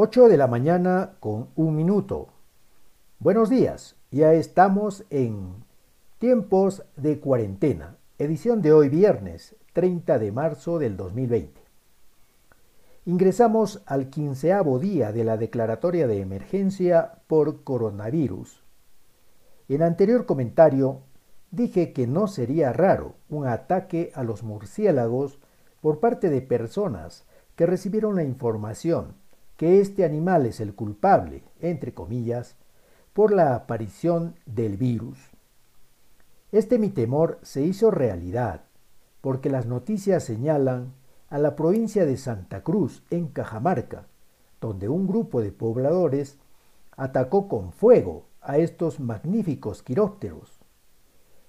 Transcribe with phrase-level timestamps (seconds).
[0.00, 2.28] 8 de la mañana con un minuto.
[3.18, 5.64] Buenos días, ya estamos en
[6.20, 11.60] tiempos de cuarentena, edición de hoy viernes 30 de marzo del 2020.
[13.06, 18.62] Ingresamos al quinceavo día de la declaratoria de emergencia por coronavirus.
[19.68, 21.00] En anterior comentario
[21.50, 25.40] dije que no sería raro un ataque a los murciélagos
[25.80, 27.24] por parte de personas
[27.56, 29.16] que recibieron la información
[29.58, 32.54] que este animal es el culpable, entre comillas,
[33.12, 35.18] por la aparición del virus.
[36.52, 38.62] Este mi temor se hizo realidad,
[39.20, 40.94] porque las noticias señalan
[41.28, 44.06] a la provincia de Santa Cruz, en Cajamarca,
[44.60, 46.38] donde un grupo de pobladores
[46.96, 50.60] atacó con fuego a estos magníficos quirópteros.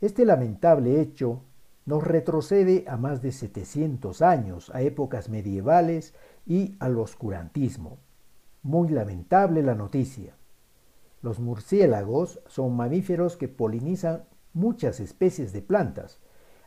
[0.00, 1.42] Este lamentable hecho
[1.90, 6.14] nos retrocede a más de 700 años, a épocas medievales
[6.46, 7.98] y al oscurantismo.
[8.62, 10.36] Muy lamentable la noticia.
[11.20, 16.20] Los murciélagos son mamíferos que polinizan muchas especies de plantas,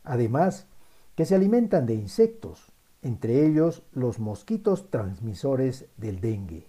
[0.04, 0.68] además
[1.16, 6.68] que se alimentan de insectos, entre ellos los mosquitos transmisores del dengue.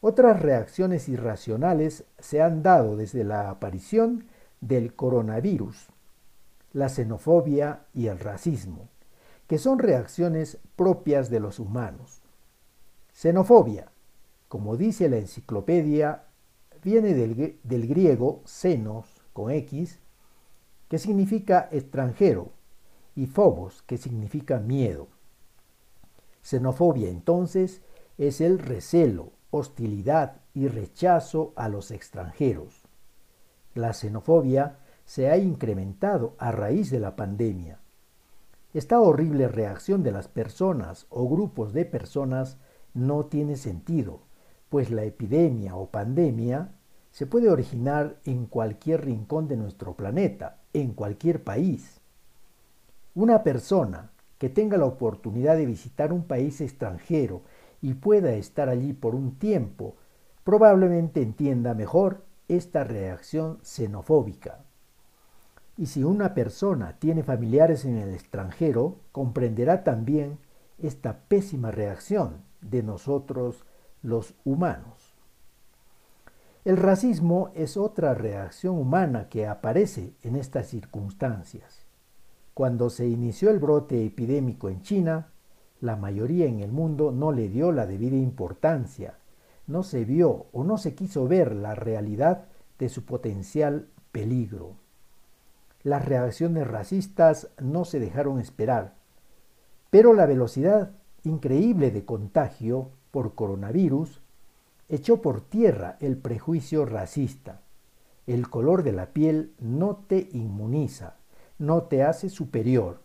[0.00, 4.26] Otras reacciones irracionales se han dado desde la aparición
[4.60, 5.88] del coronavirus,
[6.74, 8.88] la xenofobia y el racismo,
[9.46, 12.20] que son reacciones propias de los humanos.
[13.12, 13.90] Xenofobia,
[14.48, 16.24] como dice la enciclopedia,
[16.82, 20.00] viene del, del griego xenos con X,
[20.88, 22.50] que significa extranjero,
[23.16, 25.06] y phobos, que significa miedo.
[26.42, 27.82] Xenofobia entonces
[28.18, 32.82] es el recelo, hostilidad y rechazo a los extranjeros.
[33.74, 37.78] La xenofobia se ha incrementado a raíz de la pandemia.
[38.72, 42.56] Esta horrible reacción de las personas o grupos de personas
[42.92, 44.20] no tiene sentido,
[44.68, 46.72] pues la epidemia o pandemia
[47.12, 52.00] se puede originar en cualquier rincón de nuestro planeta, en cualquier país.
[53.14, 57.42] Una persona que tenga la oportunidad de visitar un país extranjero
[57.80, 59.94] y pueda estar allí por un tiempo,
[60.42, 64.64] probablemente entienda mejor esta reacción xenofóbica.
[65.76, 70.38] Y si una persona tiene familiares en el extranjero, comprenderá también
[70.78, 73.64] esta pésima reacción de nosotros
[74.02, 75.14] los humanos.
[76.64, 81.84] El racismo es otra reacción humana que aparece en estas circunstancias.
[82.54, 85.28] Cuando se inició el brote epidémico en China,
[85.80, 89.18] la mayoría en el mundo no le dio la debida importancia,
[89.66, 92.46] no se vio o no se quiso ver la realidad
[92.78, 94.76] de su potencial peligro.
[95.84, 98.94] Las reacciones racistas no se dejaron esperar,
[99.90, 100.92] pero la velocidad
[101.24, 104.22] increíble de contagio por coronavirus
[104.88, 107.60] echó por tierra el prejuicio racista.
[108.26, 111.16] El color de la piel no te inmuniza,
[111.58, 113.02] no te hace superior.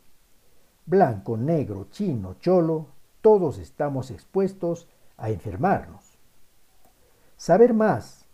[0.85, 2.88] Blanco, negro, chino, cholo,
[3.19, 6.17] todos estamos expuestos a enfermarnos.
[7.35, 8.25] Saber más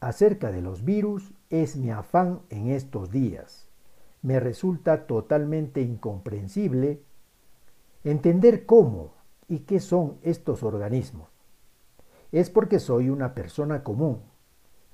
[0.00, 3.63] acerca de los virus es mi afán en estos días
[4.24, 7.02] me resulta totalmente incomprensible
[8.04, 9.12] entender cómo
[9.48, 11.28] y qué son estos organismos.
[12.32, 14.22] Es porque soy una persona común.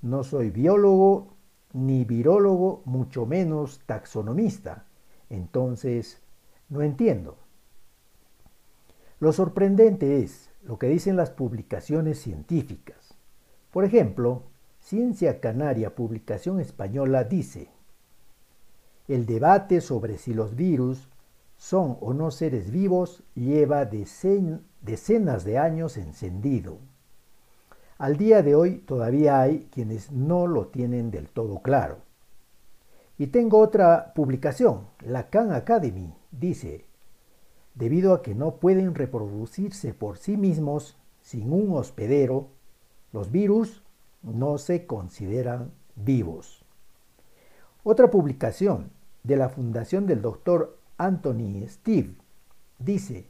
[0.02, 1.36] No soy biólogo
[1.72, 4.86] ni virólogo, mucho menos taxonomista.
[5.28, 6.20] Entonces,
[6.68, 7.38] no entiendo.
[9.20, 13.14] Lo sorprendente es lo que dicen las publicaciones científicas.
[13.70, 14.42] Por ejemplo,
[14.80, 17.70] Ciencia Canaria, publicación española, dice,
[19.14, 21.08] el debate sobre si los virus
[21.56, 26.78] son o no seres vivos lleva decenas de años encendido.
[27.98, 31.98] Al día de hoy todavía hay quienes no lo tienen del todo claro.
[33.18, 36.86] Y tengo otra publicación, la Khan Academy, dice,
[37.74, 42.48] debido a que no pueden reproducirse por sí mismos sin un hospedero,
[43.12, 43.82] los virus
[44.22, 46.64] no se consideran vivos.
[47.82, 48.90] Otra publicación,
[49.22, 52.14] de la fundación del doctor Anthony Steve
[52.78, 53.28] dice,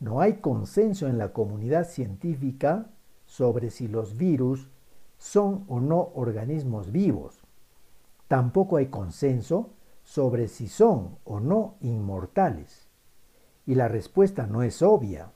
[0.00, 2.90] no hay consenso en la comunidad científica
[3.24, 4.70] sobre si los virus
[5.18, 7.40] son o no organismos vivos.
[8.28, 9.70] Tampoco hay consenso
[10.02, 12.88] sobre si son o no inmortales.
[13.64, 15.32] Y la respuesta no es obvia.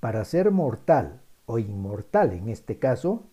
[0.00, 3.24] Para ser mortal o inmortal en este caso,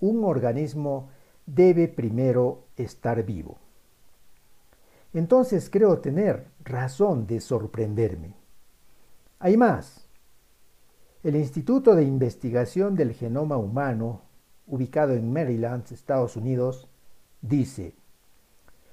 [0.00, 1.08] un organismo
[1.46, 3.58] debe primero estar vivo
[5.12, 8.34] entonces creo tener razón de sorprenderme.
[9.38, 10.08] Hay más.
[11.22, 14.22] El Instituto de Investigación del Genoma Humano,
[14.66, 16.88] ubicado en Maryland, Estados Unidos,
[17.40, 17.94] dice,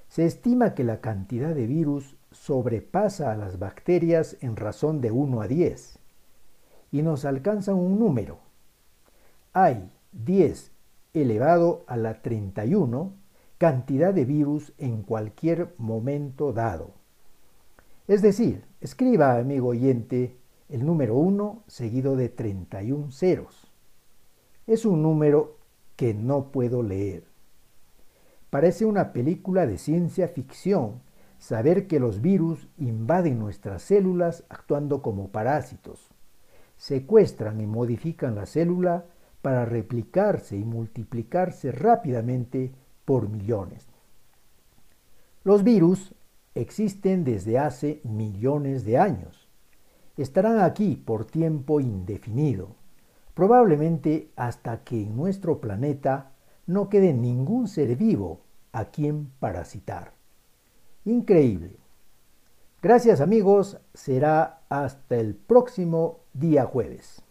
[0.08, 5.40] se estima que la cantidad de virus sobrepasa a las bacterias en razón de 1
[5.40, 5.98] a 10
[6.92, 8.38] y nos alcanza un número.
[9.52, 10.70] Hay 10
[11.14, 13.12] elevado a la 31
[13.58, 16.94] cantidad de virus en cualquier momento dado.
[18.08, 20.36] Es decir, escriba, amigo oyente,
[20.68, 23.70] el número 1 seguido de 31 ceros.
[24.66, 25.58] Es un número
[25.96, 27.24] que no puedo leer.
[28.50, 31.02] Parece una película de ciencia ficción
[31.38, 36.10] saber que los virus invaden nuestras células actuando como parásitos.
[36.76, 39.06] Secuestran y modifican la célula
[39.42, 42.72] para replicarse y multiplicarse rápidamente
[43.04, 43.86] por millones.
[45.42, 46.14] Los virus
[46.54, 49.44] existen desde hace millones de años
[50.16, 52.76] estarán aquí por tiempo indefinido,
[53.34, 56.32] probablemente hasta que en nuestro planeta
[56.66, 58.40] no quede ningún ser vivo
[58.72, 60.12] a quien parasitar.
[61.04, 61.76] Increíble.
[62.80, 67.23] Gracias amigos, será hasta el próximo día jueves.